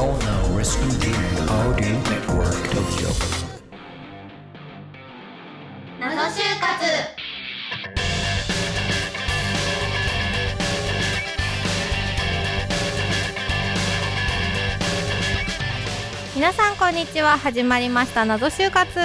[0.00, 1.12] Yo now risking the
[1.60, 3.10] Audio Network Tokyo.
[6.00, 6.86] 謎就活。
[16.34, 17.36] 皆さんこんにちは。
[17.36, 18.24] 始まりました。
[18.24, 18.98] 謎就活。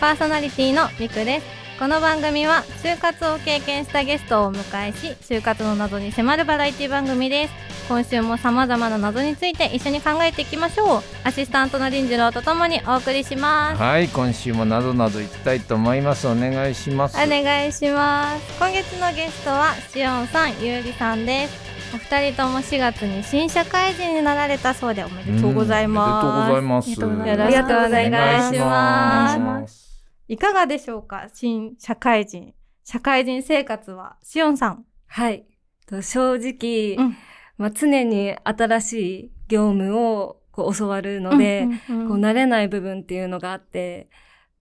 [0.00, 1.59] パーソナリティのみくです。
[1.80, 7.54] この番組は就活を経験したゲストをお迎えし就活の謎に迫るバラエティ番組です
[7.88, 16.28] 今週も様々な謎について一緒に考えていきましょうアシスタントの林次郎とともにお送りしますはい、今週もなどなど行きたいと思います。
[16.28, 17.16] お願いします。
[17.16, 26.90] お願いします今月のゲストはしおんさんゆうりさんですお二人とも4月に新社会人になられたそうでおめでとうございますうんおめでとうございます。
[26.90, 29.89] よろしくお願いしおます願いします。
[30.30, 31.28] いかがでしょうか？
[31.34, 32.54] 新社会人。
[32.84, 34.84] 社会人生活はしおんさん。
[35.08, 35.44] はい。
[35.86, 37.16] と正直、うん。
[37.58, 42.08] まあ、常に新しい業務をこう教わるので、うんうんうん。
[42.10, 44.08] こう慣れない部分っていうのがあって、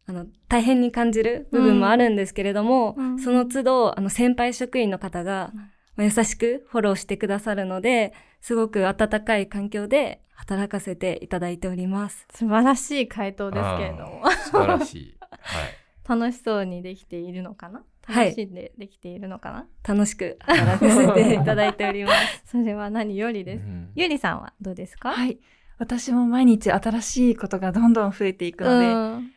[0.08, 5.68] あの、大変に感じる部分もあるんですけれども、うんその都度、あの、先輩職員の方がうん、ま
[6.00, 12.26] あ優しくフォローしてくださるので、すごく温かい環境で働かせていただいております。
[12.34, 14.24] 素晴らしい回答ですけれども。
[14.46, 15.19] 素晴らしい。
[15.42, 15.70] はい。
[16.08, 17.84] 楽しそうにできているのかな？
[18.06, 22.44] はい楽しんでできているのかな、楽しく働かせていただいております。
[22.50, 25.12] それは何よりです、うんゆりさんはどうですか？
[25.12, 25.38] はい。
[25.78, 29.32] 私も毎日新しいことがどんどん増えていくので、うん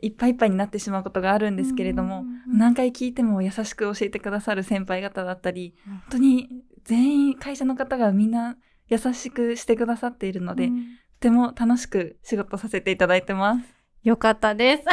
[0.00, 6.48] いっぱいいっぱいになってしまうことがあるんですけれども、うん何回聞いても優しく教えてくださる先輩方だったり、うん本当に
[6.84, 8.56] 全員会社の方がみんな
[8.88, 10.86] 優しくしてくださっているので、とうん
[11.20, 13.74] ても楽しく仕事させていただいてます。
[14.04, 14.84] よかったです。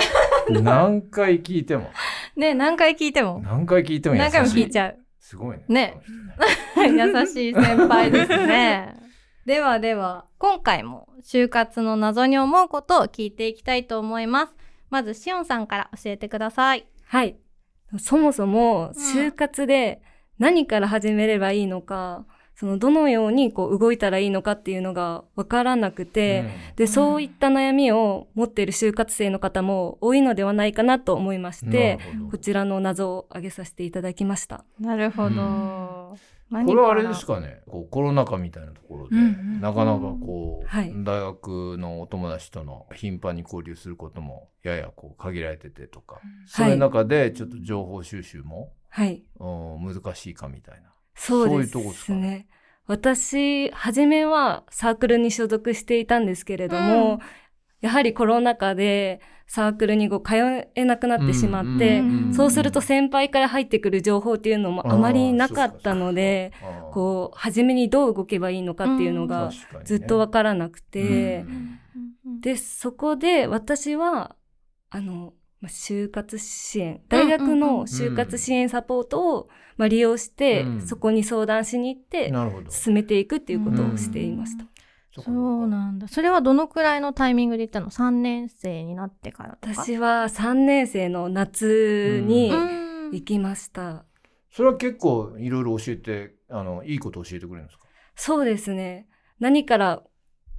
[0.61, 1.89] 何回聞いても、
[2.35, 3.41] ね、何回聞いても。
[3.43, 4.31] 何回聞いても優しい。
[4.31, 4.97] 何回も聞いちゃう。
[5.19, 5.65] すごいね。
[5.67, 6.01] ね
[6.77, 8.95] 優しい先輩ですね。
[9.45, 14.55] ではでは、今回も就活の謎に思うことを聞いていきたいと思います。
[14.89, 16.87] まず、しおんさんから教えてください。
[17.05, 17.37] はい。
[17.97, 20.01] そもそも、就活で
[20.39, 22.25] 何から始めればいいのか、
[22.55, 26.45] その、どのようにこう動いたらいいのかっていうのがわからなくて、
[26.77, 31.99] で、そういった悩みを持っている就活生の方も多いのではないかなと思いましうんて、
[32.31, 34.63] こちらの謎を挙げさせていただきました。
[34.79, 35.41] なるほど。
[35.41, 49.23] うん何これはあれですかねこうコロナ禍みたいなところで、うんうんなかなかこう、はい大学のお友達との頻繁に交流することもややこう限られててとか、そういう中でちょっと情報収集も、はい。
[49.39, 49.45] う
[49.79, 50.94] ん難しいかみたいな。
[51.15, 52.47] そうそういうでとこですね。
[52.87, 57.19] 私、初めはサークルに所属していたんですけれども、うん。
[57.81, 60.35] やはりコロナ禍でサークルにこう通
[60.75, 66.51] えなくなってしまって、うんそうすると先輩から入ってくる情報っていうのもあまりなかったので、
[66.91, 69.51] こう、初めにどう動けばいいのかっていうのが
[69.83, 71.45] ずっとわからなくて、
[72.25, 72.39] うん。
[72.41, 74.35] で、そこで私は、
[74.89, 75.33] あの、
[75.65, 82.31] まあ就活支援、大学の就活支援サポートを、まあ、利用して、うんそこに相談しに行って。
[82.69, 84.65] 進めていくっていうことをしていました。
[85.11, 86.07] そうなんだ。
[86.07, 89.73] それはどのくらいのタイミングで行ったの ?3 年生になってからとか？
[89.73, 92.55] 私は3年生の夏にう
[93.09, 94.05] ん行きました。
[94.51, 97.85] それは結構いろいろ教えて、あの、いいこと教えてくれるんですか？
[98.15, 99.07] そうですね。
[99.39, 100.03] 何から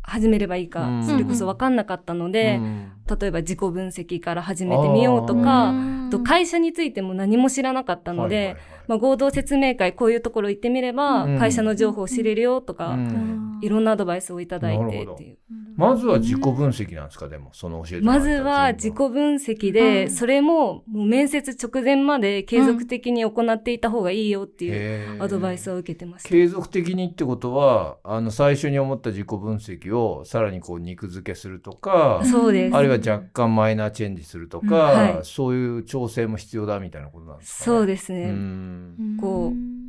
[0.06, 1.04] 始めればいいか、うん。
[1.04, 2.92] それこそ分かんなかったので、うん。
[3.20, 6.10] 例えば自己分析から始めてみようとか、うん。
[6.10, 8.62] と会社についても何も知らなかったので、はいはいはい。
[8.86, 11.38] まあ、合同説明会こういうところ行ってみれば、うん。
[11.38, 13.58] 会社の情報を知れるよとか、うん。
[13.62, 15.38] いろんなアドバイスをいただいてっていう。
[15.76, 26.28] まずは自己分析なんですか、でも、その教えてまずは自己分析うで、んそれももう面接直前まで継続的に行っていた方がいいよっていうアドバイスを受けてました。
[26.28, 32.76] 継続的にってことは、あの、最初に思った自己分析をさらにこう肉付けするとか、そうです。
[32.76, 37.76] あるいは若干マイナーチェンジするとか、はいそういう調整も必要だみたいなことなんですかね？
[37.78, 38.22] そうですね。
[38.24, 39.85] うんこう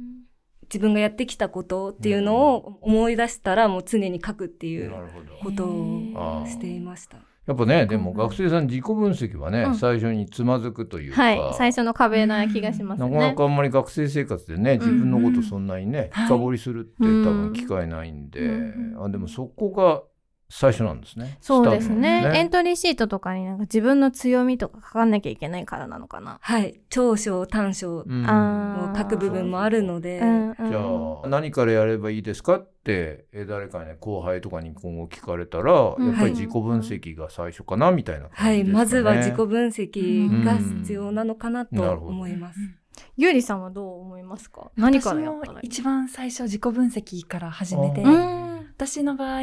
[0.70, 4.92] 自分がやってきたことっていうのを思い出したらもう常に書くっていう。
[5.44, 7.18] ことをしていました。
[7.46, 9.76] やっぱね、でも学生さん自己分析はね、うん。
[9.76, 11.54] 最初につまずくというか、はい。
[11.54, 13.10] 最初の壁な気がしますね。
[13.10, 16.26] なかなかあんまり学生生活でね、自分のことそんなにね、うん。
[16.26, 18.52] 深掘りするって多分機会ないんで、う
[19.00, 19.06] ん。
[19.06, 20.04] あでもそこが
[20.50, 21.38] 最初なんですね。
[21.42, 22.22] そうですね。
[22.22, 26.40] スタートのエントリーシートとかになんか自分の強みとか書かなきゃいけないからなのかな。
[26.42, 26.80] はい。
[26.90, 28.06] 長所、短所を
[28.96, 30.80] 書く部分もあるので、うんうんじゃ
[31.26, 38.64] あ何からやればいいですかってえ誰かね後輩とかに今後聞かれたら、うんやっぱり自己分析が最初かなみたいなはい。
[38.64, 38.74] 感じですかね。
[38.74, 42.60] まずは自己分析が必要なのかなと思います。
[43.16, 44.72] ゆうりさんはどう思いますか？
[44.76, 48.58] 何からやったらいい私も一番最初自己分析から始めて、ううん。
[48.78, 49.42] 私の場合、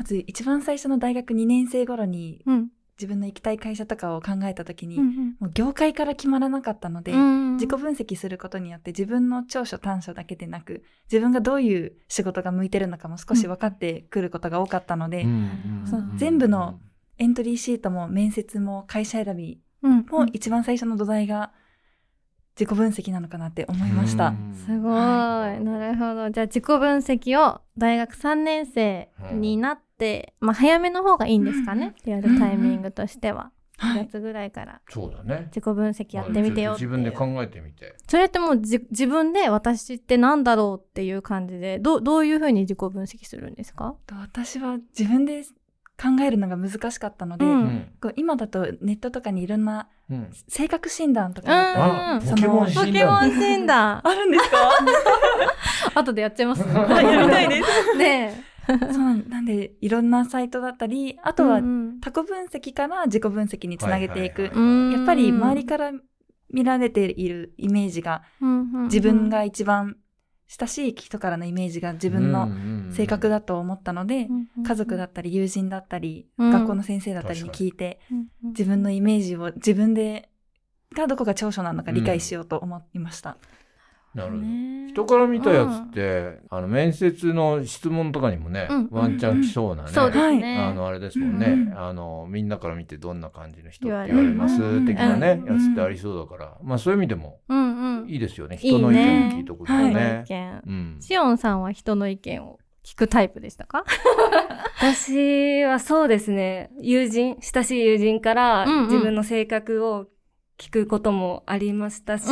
[0.00, 2.68] まず一番最初の大学2年生頃にうん。
[3.00, 15.22] 自分の行きたい会社とかを考えた時に、うんもう業界から決まらなかったので、うん自己分析することによって自分の長所短所だけでなく自分がどういう仕事が向いてるのかも少し分かってくることが多かったので、
[15.88, 16.78] その全部の
[17.16, 21.52] エントリーシートも面接も会社選びうんも一番最初の土台が
[22.58, 24.34] 自己分析なのかなって思いました。
[24.66, 26.28] すごい、はなるほど。
[26.28, 29.89] じゃあ自己分析を大学3年生になって、
[30.40, 34.80] まあ早めの方がいいんですかね、やるタイミングとしては、4はい、月ぐらいから。
[34.90, 35.44] そうだね。
[35.46, 37.94] 自己分析やってみてよ自分で考えてみて。
[38.08, 43.94] それってもうじ自分で私ってなんだろうっていう感じでどうどういうふうに自己分析するんですか？
[44.06, 45.42] と私は自分で
[46.02, 47.52] 考えるのが難しかったので、うん。
[47.52, 50.28] うんこう今だとネットとかにいろんなうん。
[50.48, 52.20] 性格診断とかうん。
[52.20, 54.00] り、そのポケモンポケモン診断。
[54.06, 54.56] あるんですか？
[56.00, 56.60] 後でやっちゃいます。
[56.68, 57.96] やりたいです。
[57.96, 58.44] ね
[58.92, 65.92] そうなんでいろんなサイトだったりああとはうん他己分析から自己分析につなげていく、はいはいうんやっぱり周りから
[66.50, 69.96] 見られているイメージがうんうん自分が一番
[70.50, 72.48] 親しい人からのイメージが自分の
[72.92, 74.28] 性格だと思ったので、
[74.66, 76.50] 家族だったり友人だったり、うん。
[76.50, 78.26] 学校の先生だったりに聞いてうんうん。
[78.48, 80.28] 自分のイメージを自分で
[80.92, 83.36] がどこが長所なのか理解しようと思いました。
[84.14, 84.42] なるほど。
[84.42, 84.88] ね。
[84.90, 88.88] 人から見たやつって、あの面接の質問とかにもね、うん。
[88.90, 98.08] ワンチャン来そうなね、そうですね、あのあれですもんね、うんあのみんなから見てどんな感じの人って言われ言われますうん的なね、うんやつってありそうだから、まあそういう意味でもうんうん。
[98.08, 99.94] いいですよね、人の意見を聞いとくとはい。
[99.94, 100.24] ね。
[100.26, 100.96] 意見うん。
[101.00, 103.84] シオンさんは人の意見を聞くタイプでしたか？
[104.78, 106.70] 私はそうですね。
[106.80, 110.06] 友人、親しい友人から自分の性格を
[110.58, 112.24] 聞くこともありましたし、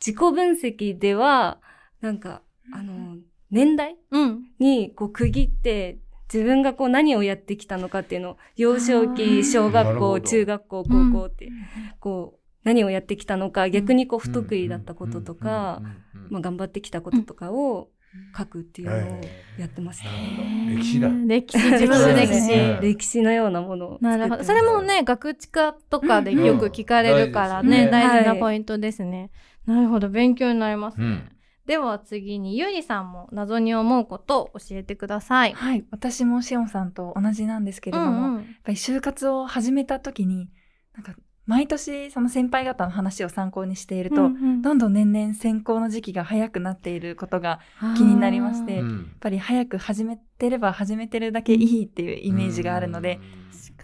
[0.00, 1.60] 自己分析では、
[2.00, 2.42] なんか、
[2.72, 3.16] あの、
[3.50, 3.96] 年代？
[4.10, 4.44] うん。
[4.58, 5.98] にこう区切って、
[6.32, 11.50] 自分がこう何をやってきたのかっていうのを、幼少期、小学校、中学校、高校って、
[11.98, 15.82] こう、何をやってきたのか、逆にこう不得意だったこととか、
[16.28, 17.88] まあ頑張ってきたこととかを
[18.36, 19.20] 書くっていうのを
[19.58, 20.10] やってました。
[20.10, 20.76] なるほど。
[20.76, 21.08] 歴史だ。
[21.26, 24.44] 歴史自分の歴史、ね歴史のようなものなるほど。
[24.44, 27.90] それもね、学知化とかでよく聞かれるからね、うん。
[27.90, 28.40] 大事なはい。
[28.40, 29.30] ポイントですね。
[29.70, 31.06] なるほど、勉強になりますね。
[31.06, 31.28] うん。
[31.66, 35.52] では次に、ゆりさんも謎に思うことを教えてください。
[35.52, 38.40] はい、私もしおんさんと同じなんですけれども、うんうん。
[38.40, 40.50] やっぱり就活を始めた時に
[40.94, 41.14] なんか
[41.46, 44.62] 毎年その先輩方の話を参考にしていると、うんうん。
[44.62, 47.60] どんどん年々選考の時期が早くなっていることが
[47.96, 53.20] 気になりましてやっうんぱり早く始めてれば始めてるだけいいっていうイメージがあるので、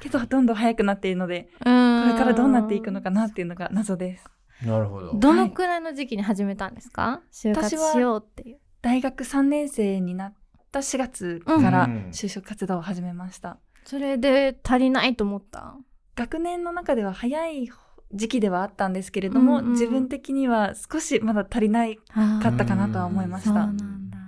[0.00, 1.70] けどどんどん早くなっているのでここ
[2.12, 4.35] れからどうなっていくのかなっていうのが謎です。
[4.64, 5.12] なるほど。
[5.14, 8.58] どのくらいの時期に始めたんですか、就活私はしようっていう。
[8.82, 10.34] 大学3年生になっ
[10.72, 13.58] た4月からうん就職活動を始めました。
[13.84, 15.74] それで足りないと思った？
[16.14, 17.70] 学年の中では早い
[18.14, 23.50] 時期ではあったんですけれども、うんうん自分的には少しまだ足りないかかったかなとは思いました。
[23.50, 23.76] そうなん
[24.10, 24.18] だ。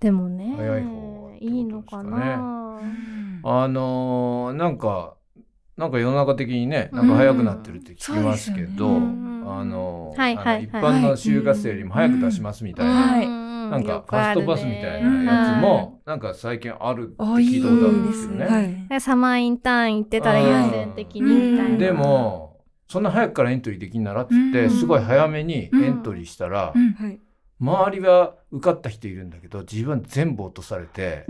[0.00, 2.80] でもねいいのかな？
[3.44, 5.14] あのーなんか
[5.78, 10.56] なんか世の中的にねなんか早くなってるって聞きますけど、あのーはいはいはい。
[10.56, 13.28] あの一般の就活生よりも早く出しますみたいな、はい。
[13.28, 18.46] ななんかファストパスみたいなやつもなんか最近あるって聞いたことあるんですよね。
[18.46, 18.88] はい。
[18.90, 19.00] ね。
[19.00, 21.22] サマーインターン行ってたら優先的に。
[21.22, 21.78] みたいな。
[21.78, 24.70] でもそんな早くからエントリーできんならっつって、うん。
[24.70, 26.74] すごい早めにエントリーしたら。
[27.60, 31.26] 周りは受かった人いるんだけど自分は全部落とされて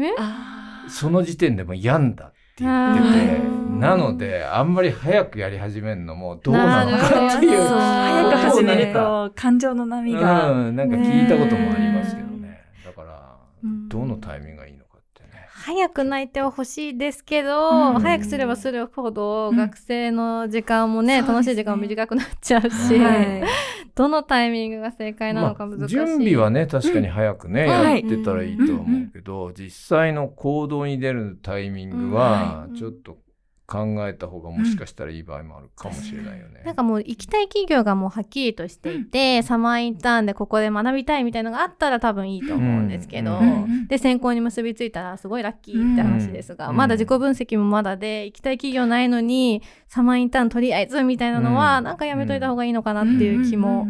[0.90, 7.62] その時点でもう病んだって言っててうんなのであんまり早くやり始めるのもどうなのかっていう。
[7.62, 12.64] 早く始めること感情の波が、うん、なんか聞いたこともありますけどね。
[12.84, 13.88] だからうん。
[13.88, 14.84] どのタイミングがいいの
[15.68, 18.00] 早く泣いては欲しいですけど、うん。
[18.00, 19.56] 早くすればするほど、うん。
[19.56, 21.34] 学生の時間もね、そうですね。
[21.34, 23.42] 楽しい時間も短くなっちゃうし、はい。
[23.94, 25.96] どのタイミングが正解なのか難しい。
[25.96, 32.74] まあ準備はね確かに早くね、うんやってたらいいとは思うけど、実際の行動に出るタイミングはうん。
[32.74, 33.18] ちょっと
[33.70, 36.62] 考えた方がもしかしたらいい場合もあるかもしれないよね。
[36.64, 43.62] なんかもう行きたい企業がもうはっきりとしていて、サマーインターンでここで学びたいみたいのがあったら多分いいと思うんですけど、うん。
[43.64, 46.76] うんで選考に結びついたらすごいラッキーって話ですが、うん。
[46.76, 51.84] まだ自己分析もまだで行きたい企業ないのにサマーインターンとりあえずみたいなのは、うん。
[51.84, 53.86] なんかやめといた方がいいのかなっていう気も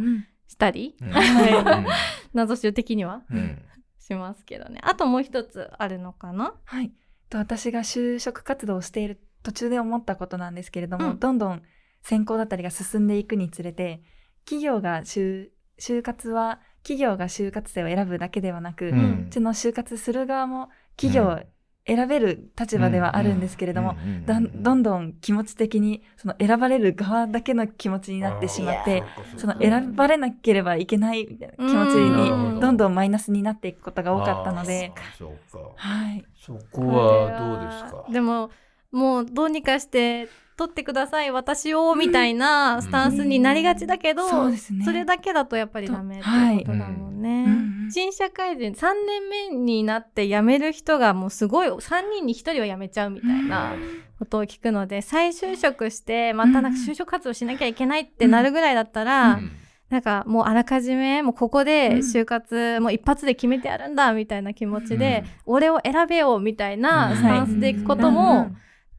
[0.49, 1.13] したり、うん。
[2.35, 3.63] 謎集的にはうんうん。
[4.01, 4.81] しますけどね。
[4.83, 6.55] あともう一つあるのかな？
[6.65, 6.91] はい。
[7.29, 11.19] と私が就職活動をしている途中で思ったことなんですけれども、うん。
[11.19, 11.63] どんどん
[12.03, 14.03] 選考だったりが進んでいくにつれて、
[14.45, 19.31] 企業が就就活は企業が就活生を選ぶだけではなく、ううん。
[19.31, 21.41] ちの就活する側も企業を
[21.87, 24.27] 選べる立場ではあるんですけれども、うん。
[24.27, 29.03] だんどんどん気持ち的にその選ばれる側だけの気持ちになってしまって
[29.39, 32.55] その選ばれなければいけないみたいな気持ちうん。
[32.55, 32.73] にど。
[32.73, 38.05] んどんマイナスになっていくことが多かったので、あーそうかはい、そこはどうですか？
[38.13, 38.51] でも
[38.91, 44.85] もうどうにかして取ってください私をみたいなスタンスになりがちだけど、うんそうですね。
[44.85, 47.45] それだけだとやっぱりダメってはいことだもんね。
[47.47, 53.73] うんうん新社会人3年目になって辞める人がもうすごい3人に1人は辞めちゃうみたいな
[54.19, 59.53] ことを聞くので再就職してまたなんか就職活動しなきゃいけないってなるぐらいだったら、うん。
[59.89, 68.51] なんかもうあらかじめもうここで就活もう一発で決めてやるんだみたいな気持ちで、俺を選べようみたいなスタンスでいくことも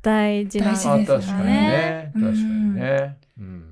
[0.01, 1.51] 大事なんですあ大事よ確かにね。
[1.51, 3.17] ね確かにね。
[3.39, 3.65] うん。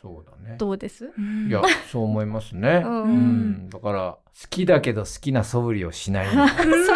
[0.00, 0.56] そうだね。
[0.58, 1.10] どうです？
[1.16, 1.48] うん。
[1.48, 2.82] いやそう思いますね。
[2.84, 3.02] うん。
[3.02, 3.70] うん。
[3.70, 6.26] だから好きだけど好きな素振りをしない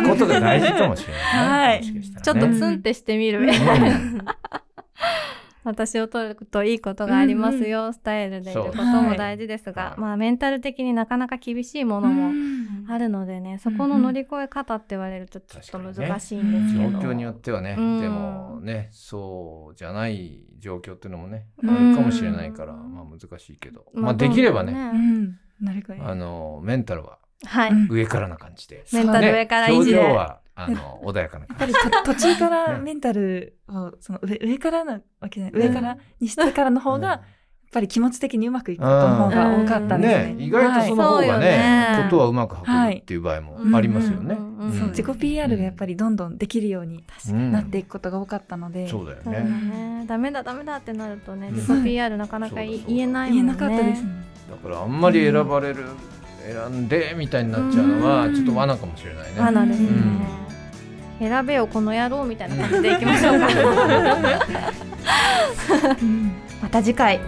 [0.08, 1.88] ことが大事かもしれないね。
[1.90, 2.02] はい。
[2.22, 3.40] ちょっとツンってしてみる。
[3.40, 4.00] みたいな。
[5.64, 12.32] 私を取るといいことがありますよ、スタイルでいることも大事ですが、はいまあメンタル的になかなか厳しいものも
[12.88, 16.90] あるのでね、そこの乗り越え方って言われるとちょっと難しいんですけど。
[17.00, 18.00] 状況によってはね、うん。
[18.00, 21.70] でもねそうじゃない状況っていうのもね、うん。
[21.70, 24.74] あるかもしれないから、まあ難しいけど、まあできればね
[26.00, 27.18] あのメンタルは
[27.88, 29.96] 上からな感じで、メンタル上から維持で。
[29.96, 29.98] ね。
[29.98, 35.68] 表情はあの穏やかなやっぱ感じりと途中からねメンタルをその上上からなわけじゃない。
[35.68, 37.20] 上からにしてからの方がやっ
[37.72, 40.34] ぱり気持ち的にうまくいくことの方が多かったんですね。
[40.34, 41.46] ね意外とその方がそうよね。
[41.48, 44.36] ねことはうまく運ぶっていう場合もありますよね。
[44.90, 47.50] 自己 PR がやっぱりどんどんできるようにうん。
[47.50, 49.40] なっていくことが多かったので、そうだよね。
[49.40, 50.04] ね。
[50.06, 51.54] ダメだダメだってなるとね、うん。
[51.54, 53.42] 自己 PR なかなか言えないもんね。
[53.42, 54.10] 言えなかったですね。
[54.50, 55.84] だからあんまり選ばれる、
[56.46, 59.40] 選んでみたいになっちゃうのはうんちょっと罠かもしれないね。
[59.40, 59.86] 罠ですね。
[59.88, 60.20] うん
[61.20, 63.46] 選べよこの野郎みたいな感じでいきましょうか。
[66.02, 67.20] う んまた次回